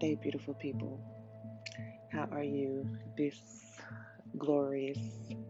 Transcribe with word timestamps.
Day, 0.00 0.14
beautiful 0.14 0.54
people. 0.54 1.00
How 2.12 2.28
are 2.30 2.42
you 2.42 2.88
this 3.16 3.36
glorious 4.38 4.98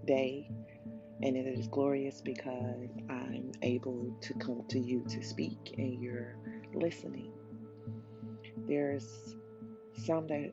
day? 0.06 0.50
And 1.22 1.36
it 1.36 1.46
is 1.46 1.68
glorious 1.68 2.22
because 2.22 2.88
I'm 3.10 3.52
able 3.60 4.16
to 4.22 4.34
come 4.34 4.62
to 4.68 4.78
you 4.78 5.04
to 5.10 5.22
speak 5.22 5.74
and 5.76 6.00
you're 6.00 6.36
listening. 6.72 7.30
There's 8.66 9.34
some 10.06 10.26
that 10.28 10.52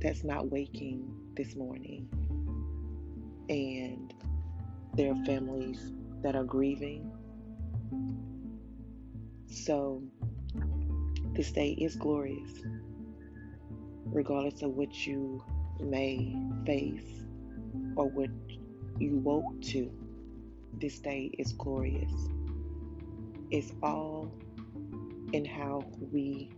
that's 0.00 0.24
not 0.24 0.50
waking 0.50 1.14
this 1.36 1.54
morning 1.54 2.08
and 3.50 4.14
there 4.94 5.12
are 5.12 5.24
families 5.26 5.92
that 6.22 6.34
are 6.34 6.44
grieving. 6.44 7.12
So 9.48 10.02
this 11.34 11.52
day 11.52 11.72
is 11.72 11.96
glorious, 11.96 12.52
regardless 14.12 14.62
of 14.62 14.70
what 14.72 15.06
you 15.06 15.42
may 15.80 16.36
face 16.66 17.24
or 17.96 18.08
what 18.08 18.30
you 18.98 19.16
woke 19.18 19.60
to. 19.62 19.90
This 20.74 20.98
day 20.98 21.30
is 21.38 21.52
glorious. 21.52 22.12
It's 23.50 23.72
all 23.82 24.32
in 25.32 25.44
how 25.44 25.84
we 26.12 26.50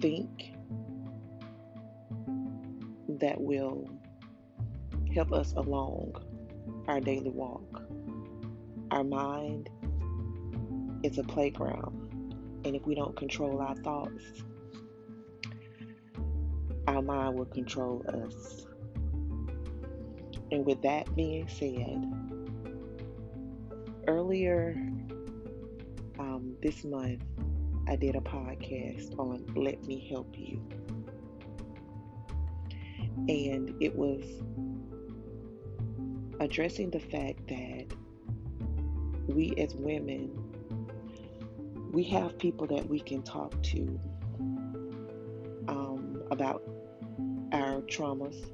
think 0.00 0.52
that 3.20 3.40
will 3.40 3.88
help 5.14 5.32
us 5.32 5.52
along 5.56 6.14
our 6.88 7.00
daily 7.00 7.30
walk. 7.30 7.82
Our 8.90 9.04
mind 9.04 9.70
is 11.02 11.18
a 11.18 11.24
playground 11.24 12.04
and 12.64 12.74
if 12.74 12.86
we 12.86 12.94
don't 12.94 13.16
control 13.16 13.60
our 13.60 13.74
thoughts, 13.76 14.22
mind 17.04 17.36
will 17.36 17.46
control 17.46 18.04
us. 18.08 18.66
And 20.50 20.64
with 20.64 20.82
that 20.82 21.14
being 21.16 21.48
said, 21.48 22.04
earlier 24.06 24.74
um, 26.18 26.56
this 26.62 26.84
month, 26.84 27.22
I 27.88 27.96
did 27.96 28.16
a 28.16 28.20
podcast 28.20 29.18
on 29.18 29.44
Let 29.54 29.84
Me 29.84 30.06
Help 30.10 30.34
You. 30.38 30.62
And 33.28 33.74
it 33.80 33.94
was 33.94 34.22
addressing 36.40 36.90
the 36.90 37.00
fact 37.00 37.46
that 37.48 37.86
we 39.28 39.54
as 39.56 39.74
women 39.74 40.30
we 41.94 42.02
have 42.02 42.36
people 42.38 42.66
that 42.66 42.84
we 42.88 42.98
can 42.98 43.22
talk 43.22 43.62
to 43.62 44.00
traumas, 47.94 48.50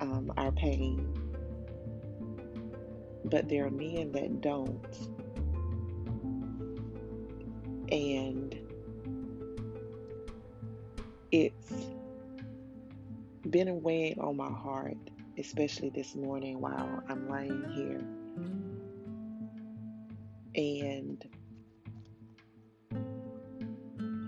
um, 0.00 0.32
our 0.36 0.52
pain, 0.52 1.12
but 3.24 3.48
there 3.48 3.66
are 3.66 3.70
men 3.70 4.12
that 4.12 4.40
don't. 4.40 4.84
And 7.90 8.58
it's 11.32 11.72
been 13.50 13.82
weighing 13.82 14.18
on 14.20 14.36
my 14.36 14.50
heart, 14.50 14.96
especially 15.38 15.90
this 15.90 16.14
morning 16.14 16.60
while 16.60 17.02
I'm 17.08 17.28
laying 17.30 17.64
here. 17.74 18.04
And 20.54 21.24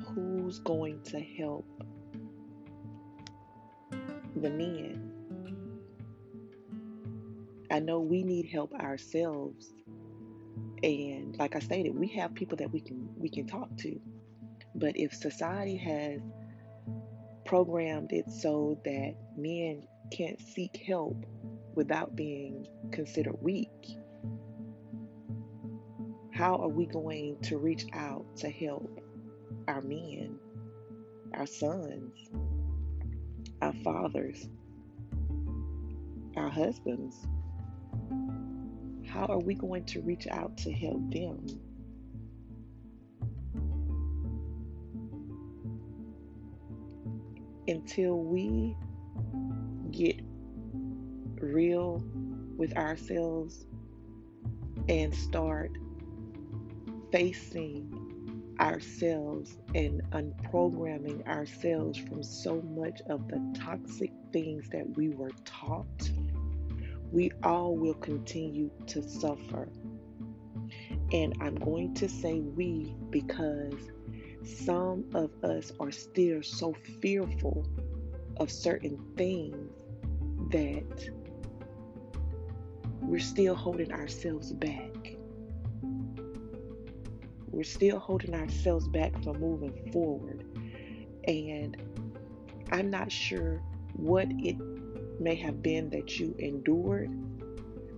who's 0.05 0.59
going 0.59 1.03
to 1.05 1.20
help 1.20 1.67
the 4.43 4.51
men. 4.51 5.09
I 7.71 7.81
know 7.81 8.01
we 8.01 8.23
need 8.23 8.47
help 8.47 8.73
ourselves. 8.75 9.73
And 10.83 11.37
like 11.39 11.57
I 11.57 11.59
stated, 11.59 11.95
we 11.95 12.09
have 12.09 12.35
people 12.35 12.57
that 12.59 12.73
we 12.73 12.81
can 12.81 13.09
we 13.17 13.29
can 13.29 13.47
talk 13.47 13.77
to. 13.79 14.01
But 14.75 14.97
if 14.97 15.13
society 15.13 15.77
has 15.77 16.21
programmed 17.45 18.13
it 18.13 18.31
so 18.31 18.79
that 18.85 19.15
men 19.37 19.83
can't 20.13 20.41
seek 20.41 20.77
help 20.87 21.17
without 21.75 22.15
being 22.15 22.67
considered 22.93 23.37
weak, 23.43 23.99
how 26.33 26.57
are 26.57 26.69
we 26.69 26.87
going 26.87 27.37
to 27.43 27.59
reach 27.59 27.87
out 27.93 28.25
to 28.37 28.49
help 28.49 29.01
our 29.67 29.81
men, 29.81 30.39
our 31.35 31.47
sons, 31.47 32.31
our 33.61 33.73
fathers, 33.85 34.48
our 36.36 36.48
husbands. 36.48 37.27
How 39.07 39.27
are 39.27 39.39
we 39.39 39.55
going 39.55 39.85
to 39.86 40.01
reach 40.02 40.27
out 40.29 40.57
to 40.58 40.73
help 40.73 41.11
them? 41.13 41.46
Until 47.67 48.19
we 48.19 48.77
get 49.90 50.20
real 51.40 52.02
with 52.57 52.77
ourselves 52.77 53.67
and 54.89 55.14
start 55.14 55.73
facing 57.13 57.98
ourselves 58.61 59.57
and 59.74 60.02
unprogramming 60.13 61.27
ourselves 61.27 61.98
from 61.98 62.23
so 62.23 62.61
much 62.63 63.01
of 63.08 63.29
the 63.29 63.58
toxic 63.58 64.11
things 64.33 64.69
that 64.70 64.96
we 64.96 65.11
were 65.11 65.30
taught, 65.45 66.11
we 67.13 67.30
all 67.42 67.77
will 67.77 67.95
continue 67.95 68.70
to 68.86 69.02
suffer. 69.08 69.69
And 71.13 71.35
I'm 71.41 71.55
going 71.55 71.95
to 71.95 72.08
say 72.08 72.41
we 72.41 72.95
because 73.11 73.74
some 74.45 75.05
of 75.14 75.30
us 75.42 75.73
are 75.80 75.90
still 75.90 76.42
so 76.42 76.75
fearful 77.01 77.67
of 78.36 78.51
certain 78.51 78.98
things 79.17 79.73
that 80.51 81.11
we're 83.01 83.19
still 83.19 83.55
holding 83.55 83.92
ourselves 83.92 84.52
back 84.52 84.98
we're 87.51 87.64
still 87.64 87.98
holding 87.98 88.35
ourselves 88.35 88.89
back 88.89 89.13
from 89.23 89.41
moving 89.41 89.91
forward. 89.92 90.45
And 91.27 91.77
I'm 92.70 92.91
not 92.91 93.11
sure 93.11 93.63
what 93.95 94.29
it 94.31 94.57
may 95.20 95.35
have 95.36 95.63
been 95.63 95.91
that 95.91 96.19
you 96.19 96.35
endured. 96.39 97.11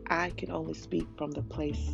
I 0.06 0.30
can 0.30 0.50
only 0.50 0.74
speak 0.74 1.06
from 1.16 1.30
the 1.30 1.42
place 1.42 1.90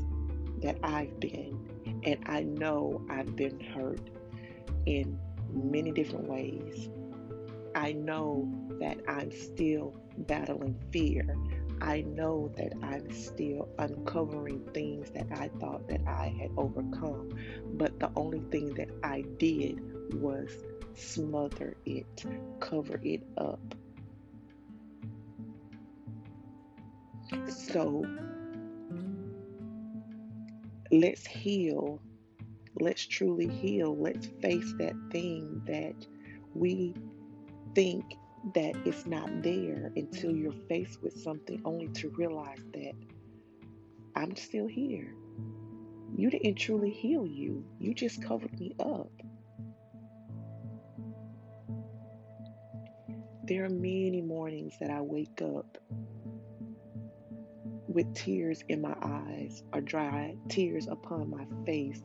that 0.63 0.79
I've 0.83 1.19
been. 1.21 1.59
And 2.05 2.19
I 2.27 2.43
know 2.43 3.05
I've 3.11 3.37
been 3.37 3.61
hurt 3.61 4.01
in 4.87 5.19
many 5.53 5.91
different 5.93 6.29
ways. 6.29 6.89
I 7.75 7.93
know 7.93 8.49
that 8.81 8.99
I'm 9.07 9.31
still 9.31 9.95
battling 10.19 10.77
fear. 10.93 11.37
I 11.81 12.01
know 12.03 12.51
that 12.57 12.73
I'm 12.83 13.13
still 13.13 13.69
uncovering 13.79 14.65
things 14.73 15.11
that 15.11 15.27
I 15.33 15.49
thought 15.61 15.89
that 15.89 16.01
I 16.07 16.35
had 16.39 16.51
overcome, 16.57 17.31
but 17.75 17.99
the 18.01 18.11
only 18.17 18.41
thing 18.51 18.75
that 18.75 18.89
I 19.03 19.23
did 19.39 19.81
was 20.15 20.51
smother 20.95 21.77
it, 21.85 22.25
cover 22.61 22.99
it 23.03 23.23
up. 23.37 23.75
So 27.49 28.05
let's 30.91 31.27
heal. 31.27 32.01
Let's 32.81 33.07
truly 33.07 33.49
heal. 33.49 33.97
Let's 33.97 34.27
face 34.41 34.73
that 34.79 34.95
thing 35.11 35.63
that 35.67 35.95
we 36.55 36.95
think 37.75 38.05
that 38.55 38.75
it's 38.85 39.07
not 39.07 39.43
there 39.43 39.91
until 39.97 40.31
you're 40.31 40.53
faced 40.69 41.03
with 41.03 41.19
something 41.21 41.61
only 41.65 41.89
to 41.89 42.11
realize 42.11 42.61
that 42.73 42.93
I'm 44.15 44.37
still 44.37 44.67
here. 44.67 45.15
You 46.15 46.31
didn't 46.31 46.55
truly 46.55 46.91
heal 46.91 47.27
you, 47.27 47.65
you 47.79 47.93
just 47.93 48.23
covered 48.23 48.59
me 48.59 48.75
up. 48.79 49.11
There 53.45 53.65
are 53.65 53.71
many 53.71 54.23
mornings 54.23 54.75
that 54.81 54.91
I 54.91 55.01
wake 55.01 55.41
up 55.43 55.79
with 57.87 58.13
tears 58.15 58.63
in 58.69 58.81
my 58.81 58.95
eyes 59.03 59.63
or 59.73 59.81
dry 59.81 60.37
tears 60.49 60.89
upon 60.89 61.31
my 61.31 61.47
face, 61.65 62.03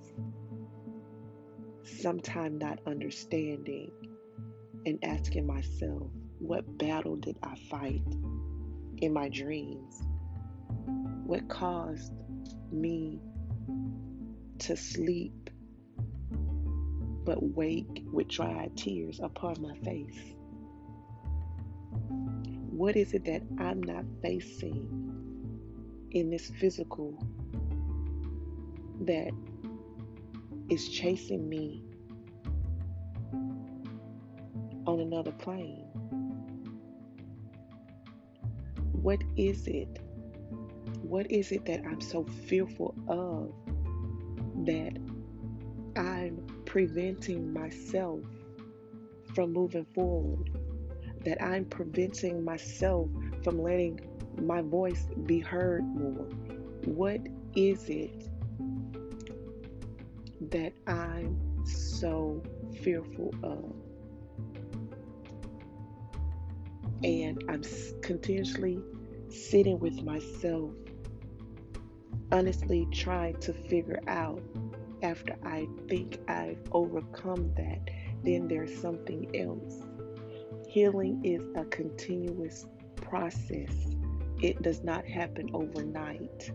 sometimes 1.83 2.61
not 2.61 2.79
understanding 2.85 3.91
and 4.85 4.99
asking 5.03 5.47
myself, 5.47 6.11
what 6.41 6.79
battle 6.79 7.15
did 7.17 7.37
I 7.43 7.55
fight 7.69 8.01
in 8.97 9.13
my 9.13 9.29
dreams? 9.29 10.01
What 11.23 11.47
caused 11.47 12.11
me 12.71 13.19
to 14.57 14.75
sleep 14.75 15.51
but 17.23 17.37
wake 17.55 18.03
with 18.11 18.27
dry 18.27 18.69
tears 18.75 19.19
upon 19.21 19.61
my 19.61 19.75
face? 19.85 20.33
What 22.71 22.95
is 22.95 23.13
it 23.13 23.23
that 23.25 23.43
I'm 23.59 23.83
not 23.83 24.05
facing 24.23 24.89
in 26.09 26.31
this 26.31 26.49
physical 26.59 27.23
that 29.01 29.29
is 30.69 30.89
chasing 30.89 31.47
me 31.47 31.83
on 34.87 35.01
another 35.01 35.31
plane? 35.33 35.85
What 39.01 39.23
is 39.35 39.67
it? 39.67 39.99
What 41.01 41.31
is 41.31 41.51
it 41.51 41.65
that 41.65 41.81
I'm 41.85 42.01
so 42.01 42.23
fearful 42.23 42.93
of 43.07 43.51
that 44.65 44.95
I'm 45.95 46.45
preventing 46.65 47.51
myself 47.51 48.19
from 49.33 49.53
moving 49.53 49.85
forward? 49.95 50.51
That 51.25 51.41
I'm 51.41 51.65
preventing 51.65 52.43
myself 52.43 53.09
from 53.43 53.61
letting 53.61 53.99
my 54.39 54.61
voice 54.61 55.07
be 55.25 55.39
heard 55.39 55.83
more? 55.83 56.27
What 56.85 57.21
is 57.55 57.89
it 57.89 58.29
that 60.51 60.73
I'm 60.85 61.65
so 61.65 62.41
fearful 62.81 63.33
of? 63.41 63.90
And 67.03 67.43
I'm 67.49 67.63
continuously 68.01 68.79
sitting 69.29 69.79
with 69.79 70.03
myself, 70.03 70.71
honestly 72.31 72.87
trying 72.91 73.39
to 73.39 73.53
figure 73.53 73.99
out 74.07 74.41
after 75.01 75.35
I 75.43 75.67
think 75.87 76.19
I've 76.27 76.59
overcome 76.71 77.53
that, 77.57 77.89
then 78.23 78.47
there's 78.47 78.75
something 78.79 79.35
else. 79.35 79.81
Healing 80.67 81.21
is 81.23 81.41
a 81.55 81.65
continuous 81.65 82.67
process, 82.95 83.95
it 84.41 84.61
does 84.61 84.83
not 84.83 85.05
happen 85.05 85.49
overnight. 85.53 86.51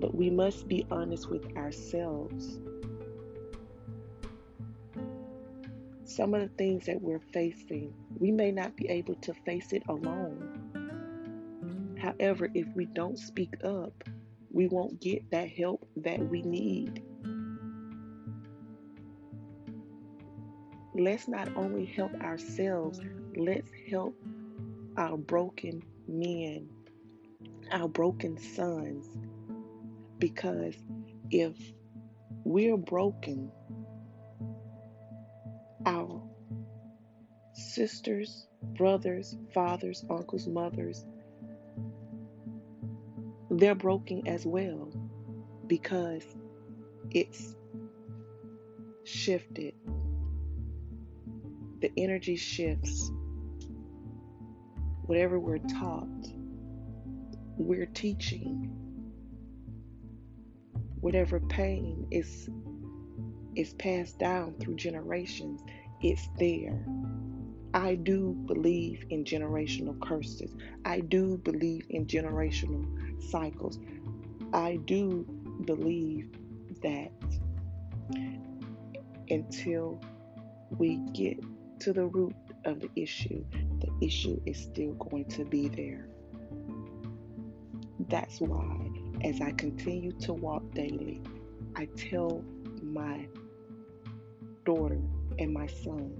But 0.00 0.14
we 0.14 0.30
must 0.30 0.68
be 0.68 0.86
honest 0.90 1.30
with 1.30 1.54
ourselves 1.56 2.60
some 6.14 6.32
of 6.32 6.40
the 6.40 6.54
things 6.56 6.86
that 6.86 7.00
we're 7.00 7.22
facing, 7.32 7.92
we 8.18 8.30
may 8.30 8.52
not 8.52 8.76
be 8.76 8.88
able 8.88 9.16
to 9.16 9.34
face 9.44 9.72
it 9.72 9.82
alone. 9.88 11.96
However, 12.00 12.48
if 12.54 12.68
we 12.76 12.84
don't 12.84 13.18
speak 13.18 13.52
up, 13.64 14.04
we 14.52 14.68
won't 14.68 15.00
get 15.00 15.28
that 15.32 15.48
help 15.48 15.88
that 15.96 16.20
we 16.20 16.42
need. 16.42 17.02
Let's 20.94 21.26
not 21.26 21.48
only 21.56 21.86
help 21.86 22.14
ourselves, 22.22 23.00
let's 23.36 23.70
help 23.90 24.16
our 24.96 25.16
broken 25.16 25.82
men, 26.06 26.68
our 27.72 27.88
broken 27.88 28.38
sons. 28.38 29.06
Because 30.18 30.76
if 31.30 31.56
we're 32.44 32.76
broken, 32.76 33.50
our 35.86 36.22
sisters, 37.52 38.46
brothers, 38.76 39.36
fathers, 39.52 40.04
uncles, 40.10 40.46
mothers, 40.46 41.04
they're 43.50 43.74
broken 43.74 44.26
as 44.26 44.44
well 44.44 44.92
because 45.66 46.24
it's 47.10 47.54
shifted. 49.04 49.74
The 51.80 51.92
energy 51.96 52.36
shifts. 52.36 53.10
Whatever 55.06 55.38
we're 55.38 55.58
taught, 55.58 56.08
we're 57.58 57.86
teaching. 57.86 58.70
Whatever 61.00 61.40
pain 61.40 62.06
is 62.10 62.48
is 63.54 63.74
passed 63.74 64.18
down 64.18 64.54
through 64.58 64.74
generations, 64.76 65.60
it's 66.04 66.28
there. 66.38 66.84
I 67.72 67.94
do 67.94 68.34
believe 68.44 69.06
in 69.08 69.24
generational 69.24 69.98
curses. 70.06 70.54
I 70.84 71.00
do 71.00 71.38
believe 71.38 71.86
in 71.88 72.06
generational 72.06 72.84
cycles. 73.30 73.78
I 74.52 74.76
do 74.84 75.24
believe 75.64 76.28
that 76.82 77.10
until 79.30 79.98
we 80.76 80.96
get 81.14 81.42
to 81.80 81.94
the 81.94 82.04
root 82.04 82.36
of 82.66 82.80
the 82.80 82.90
issue, 82.96 83.42
the 83.80 84.06
issue 84.06 84.38
is 84.44 84.60
still 84.60 84.92
going 84.92 85.24
to 85.30 85.44
be 85.46 85.68
there. 85.68 86.06
That's 88.10 88.40
why, 88.42 88.90
as 89.24 89.40
I 89.40 89.52
continue 89.52 90.12
to 90.20 90.34
walk 90.34 90.70
daily, 90.74 91.22
I 91.74 91.86
tell 91.96 92.44
my 92.82 93.26
daughter 94.66 95.00
and 95.38 95.52
my 95.52 95.66
son. 95.66 96.12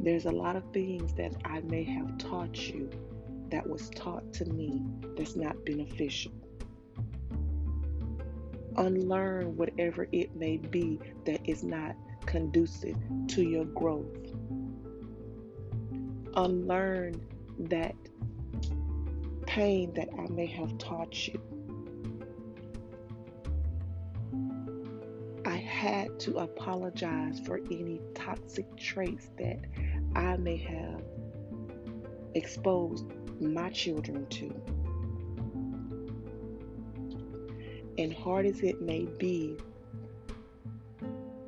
There's 0.00 0.26
a 0.26 0.30
lot 0.30 0.56
of 0.56 0.64
things 0.72 1.12
that 1.14 1.34
I 1.44 1.60
may 1.60 1.82
have 1.84 2.18
taught 2.18 2.68
you 2.68 2.90
that 3.50 3.68
was 3.68 3.90
taught 3.90 4.32
to 4.34 4.44
me 4.44 4.82
that's 5.16 5.36
not 5.36 5.64
beneficial. 5.64 6.32
Unlearn 8.76 9.56
whatever 9.56 10.06
it 10.12 10.36
may 10.36 10.58
be 10.58 11.00
that 11.24 11.40
is 11.48 11.64
not 11.64 11.96
conducive 12.26 12.96
to 13.28 13.42
your 13.42 13.64
growth. 13.64 14.32
Unlearn 16.34 17.20
that 17.58 17.94
pain 19.46 19.94
that 19.94 20.08
I 20.18 20.28
may 20.30 20.46
have 20.46 20.76
taught 20.76 21.26
you 21.26 21.40
had 25.76 26.18
to 26.18 26.38
apologize 26.38 27.38
for 27.38 27.58
any 27.70 28.00
toxic 28.14 28.64
traits 28.78 29.28
that 29.38 29.58
I 30.14 30.38
may 30.38 30.56
have 30.56 31.02
exposed 32.34 33.04
my 33.42 33.68
children 33.68 34.26
to. 34.26 34.54
And 37.98 38.10
hard 38.14 38.46
as 38.46 38.62
it 38.62 38.80
may 38.80 39.06
be, 39.18 39.58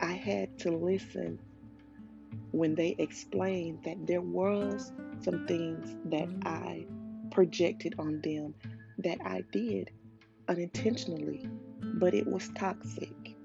I 0.02 0.12
had 0.12 0.58
to 0.58 0.72
listen 0.72 1.40
when 2.50 2.74
they 2.74 2.96
explained 2.98 3.78
that 3.84 4.06
there 4.06 4.20
was 4.20 4.92
some 5.22 5.46
things 5.46 5.96
that 6.04 6.28
I 6.44 6.84
projected 7.30 7.94
on 7.98 8.20
them 8.20 8.54
that 8.98 9.18
I 9.24 9.42
did 9.52 9.90
unintentionally, 10.48 11.48
but 11.94 12.12
it 12.12 12.26
was 12.26 12.50
toxic. 12.54 13.37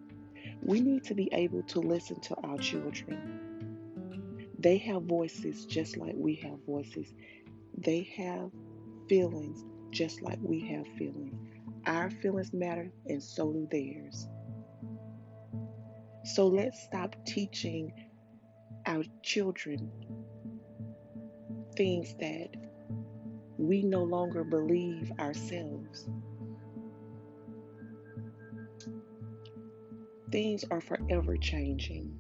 We 0.66 0.80
need 0.80 1.04
to 1.06 1.14
be 1.14 1.30
able 1.34 1.64
to 1.64 1.80
listen 1.82 2.22
to 2.22 2.36
our 2.36 2.58
children. 2.58 4.50
They 4.58 4.78
have 4.78 5.04
voices 5.04 5.66
just 5.66 5.98
like 5.98 6.14
we 6.16 6.36
have 6.36 6.58
voices. 6.66 7.14
They 7.78 8.10
have 8.16 8.50
feelings 9.10 9.66
just 9.92 10.22
like 10.22 10.40
we 10.42 10.62
have 10.70 10.88
feelings. 10.98 11.36
Our 11.86 12.10
feelings 12.10 12.54
matter, 12.54 12.90
and 13.08 13.22
so 13.22 13.52
do 13.52 13.68
theirs. 13.70 14.26
So 16.24 16.48
let's 16.48 16.82
stop 16.82 17.14
teaching 17.26 17.92
our 18.86 19.04
children 19.22 19.92
things 21.76 22.16
that 22.20 22.50
we 23.58 23.84
no 23.84 24.04
longer 24.04 24.46
believe 24.46 25.12
ourselves. 25.20 26.08
Things 30.34 30.66
are 30.72 30.82
forever 30.82 31.38
changing. 31.38 32.18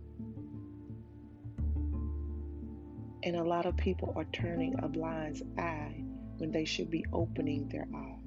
And 3.23 3.35
a 3.35 3.43
lot 3.43 3.65
of 3.65 3.75
people 3.75 4.13
are 4.15 4.25
turning 4.25 4.75
a 4.83 4.87
blind 4.87 5.41
eye 5.57 5.95
when 6.37 6.51
they 6.51 6.63
should 6.63 6.91
be 6.91 7.03
opening 7.11 7.67
their 7.69 7.87
eyes. 7.95 8.19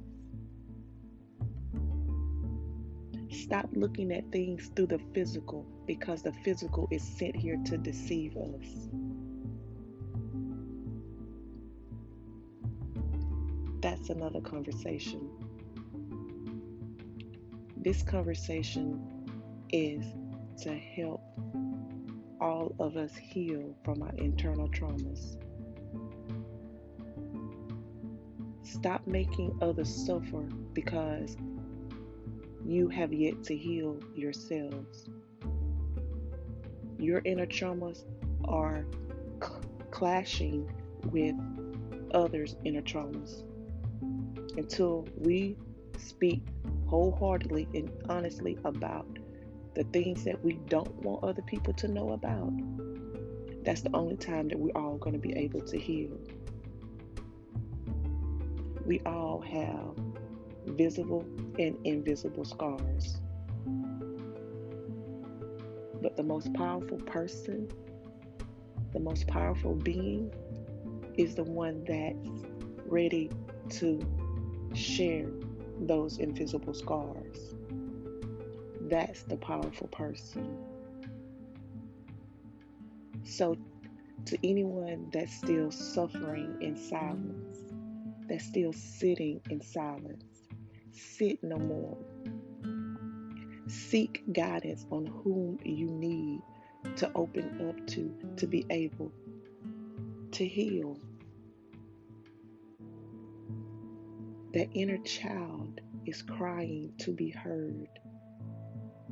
Stop 3.31 3.69
looking 3.75 4.11
at 4.11 4.33
things 4.33 4.73
through 4.75 4.89
the 4.89 4.99
physical 5.15 5.65
because 5.87 6.21
the 6.21 6.33
physical 6.33 6.89
is 6.91 7.05
sent 7.05 7.37
here 7.37 7.59
to 7.67 7.79
deceive 7.79 8.37
us. 8.37 8.89
That's 13.81 14.11
another 14.11 14.41
conversation. 14.41 15.31
This 17.77 18.03
conversation 18.03 19.16
is 19.73 20.05
to 20.63 20.75
help 20.75 21.21
all 22.41 22.75
of 22.79 22.97
us 22.97 23.15
heal 23.17 23.75
from 23.85 24.03
our 24.03 24.15
internal 24.17 24.69
traumas. 24.69 25.37
Stop 28.63 29.07
making 29.07 29.57
others 29.63 29.89
suffer 29.89 30.43
because 30.73 31.37
you 32.65 32.89
have 32.89 33.13
yet 33.13 33.43
to 33.45 33.57
heal 33.57 33.99
yourselves. 34.15 35.09
Your 36.99 37.23
inner 37.25 37.47
traumas 37.47 38.05
are 38.45 38.85
clashing 39.91 40.71
with 41.11 41.35
others' 42.13 42.57
inner 42.65 42.83
traumas. 42.83 43.45
Until 44.57 45.07
we 45.17 45.57
speak 45.99 46.43
wholeheartedly 46.87 47.69
and 47.75 47.91
honestly 48.09 48.59
about 48.65 49.07
the 49.77 49.85
things 49.85 50.25
that 50.25 50.43
we 50.43 50.55
don't 50.69 50.93
want 51.05 51.23
other 51.23 51.43
people 51.43 51.75
to 51.75 51.87
know 51.87 52.13
about, 52.13 52.51
that's 53.63 53.83
the 53.83 53.95
only 53.95 54.17
time 54.17 54.49
that 54.49 54.59
we're 54.59 54.75
all 54.75 54.97
going 54.97 55.13
to 55.13 55.19
be 55.19 55.35
able 55.37 55.61
to 55.61 55.79
heal. 55.79 56.19
We 58.87 59.01
all 59.05 59.43
have 59.43 59.95
visible 60.75 61.27
and 61.59 61.77
invisible 61.85 62.47
scars. 62.47 63.19
But 66.01 66.17
the 66.17 66.23
most 66.23 66.55
powerful 66.55 66.99
person, 66.99 67.69
the 68.95 69.01
most 69.01 69.27
powerful 69.27 69.75
being, 69.75 70.33
is 71.19 71.35
the 71.35 71.45
one 71.45 71.85
that's 71.85 72.47
ready 72.87 73.31
to 73.71 74.01
share 74.75 75.27
those 75.81 76.17
invisible 76.17 76.73
scars. 76.73 77.56
That's 78.89 79.25
the 79.25 79.37
powerful 79.37 79.89
person. 79.89 80.57
So, 83.25 83.57
to 84.27 84.39
anyone 84.49 85.11
that's 85.13 85.35
still 85.35 85.73
suffering 85.73 86.57
in 86.61 86.77
silence, 86.77 87.59
that's 88.29 88.45
still 88.45 88.73
sitting 88.73 89.41
in 89.51 89.61
silence, 89.61 90.25
sit 90.93 91.43
no 91.43 91.57
more. 91.57 91.99
Seek 93.67 94.23
guidance 94.33 94.87
on 94.93 95.07
whom 95.07 95.59
you 95.65 95.87
need 95.87 96.41
to 96.97 97.11
open 97.17 97.69
up 97.69 97.85
to 97.89 98.15
to 98.37 98.47
be 98.47 98.65
able 98.71 99.11
to 100.31 100.47
heal. 100.47 100.97
That 104.55 104.69
inner 104.75 104.99
child 104.99 105.81
is 106.07 106.23
crying 106.23 106.93
to 106.99 107.11
be 107.11 107.31
heard. 107.31 107.89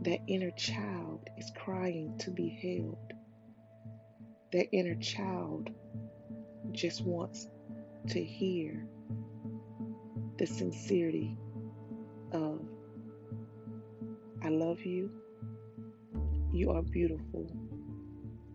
That 0.02 0.20
inner 0.26 0.50
child 0.50 1.28
is 1.38 1.50
crying 1.56 2.18
to 2.18 2.30
be 2.30 2.48
held. 2.48 3.12
That 4.52 4.68
inner 4.72 4.96
child 4.96 5.70
just 6.72 7.04
wants 7.04 7.48
to 8.08 8.22
hear 8.22 8.86
the 10.38 10.46
sincerity 10.46 11.38
of 12.32 12.60
I 14.42 14.48
love 14.48 14.84
you. 14.84 15.10
You 16.52 16.70
are 16.72 16.82
beautiful. 16.82 17.50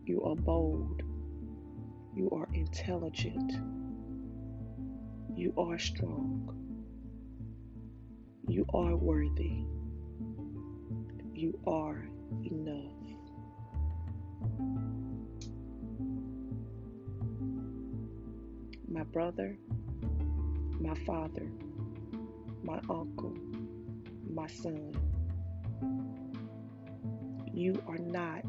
You 0.06 0.22
are 0.24 0.36
bold. 0.36 1.02
You 2.16 2.30
are 2.32 2.48
intelligent. 2.54 3.54
You 5.36 5.54
are 5.58 5.80
strong. 5.80 6.56
You 8.48 8.66
are 8.74 8.96
worthy. 8.96 9.64
You 11.40 11.58
are 11.68 12.06
enough. 12.44 12.92
My 18.90 19.04
brother, 19.04 19.58
my 20.82 20.96
father, 21.06 21.50
my 22.62 22.82
uncle, 22.90 23.34
my 24.30 24.48
son. 24.48 24.92
You 27.54 27.82
are 27.88 27.98
not 28.00 28.44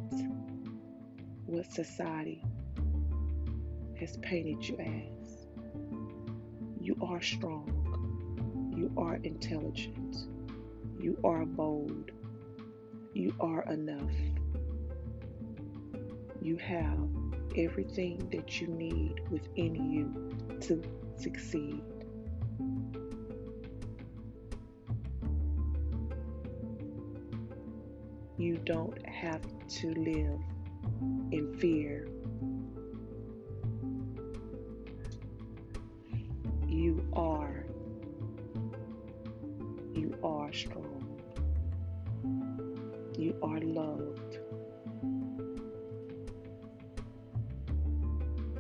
what 1.47 1.70
society 1.70 2.44
has 4.00 4.16
painted 4.16 4.66
you 4.68 4.76
as. 4.78 5.47
You 6.80 6.97
are 7.02 7.23
strong. 7.23 8.75
You 8.76 8.90
are 9.00 9.14
intelligent. 9.23 10.26
You 10.99 11.16
are 11.23 11.47
bold. 11.47 12.11
You 13.12 13.35
are 13.40 13.62
enough. 13.64 14.12
You 16.40 16.57
have 16.57 17.09
everything 17.57 18.29
that 18.31 18.61
you 18.61 18.69
need 18.69 19.21
within 19.31 19.75
you 19.93 20.59
to 20.61 20.83
succeed. 21.17 21.83
You 28.38 28.57
don't 28.59 29.05
have 29.07 29.43
to 29.69 29.88
live 29.88 30.40
in 31.33 31.57
fear. 31.59 32.07
You 43.19 43.37
are 43.43 43.61
loved. 43.61 44.38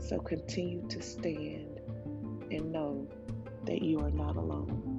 So 0.00 0.18
continue 0.18 0.86
to 0.88 1.00
stand 1.00 1.80
and 2.50 2.72
know 2.72 3.06
that 3.64 3.82
you 3.82 4.00
are 4.00 4.10
not 4.10 4.36
alone. 4.36 4.90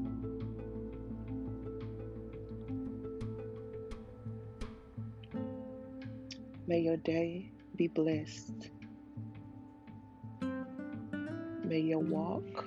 May 6.65 6.79
your 6.79 6.97
day 6.97 7.51
be 7.75 7.87
blessed. 7.87 8.69
May 11.65 11.79
your 11.79 11.99
walk 11.99 12.65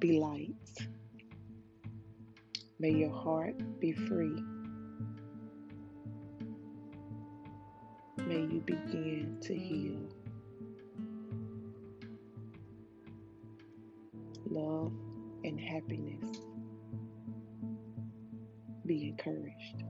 be 0.00 0.18
light. 0.18 0.88
May 2.80 2.90
your 2.90 3.12
heart 3.12 3.80
be 3.80 3.92
free. 3.92 4.42
May 8.26 8.40
you 8.40 8.60
begin 8.66 9.38
to 9.42 9.54
heal. 9.54 10.00
Love 14.50 14.92
and 15.44 15.60
happiness. 15.60 16.40
Be 18.84 19.08
encouraged. 19.10 19.84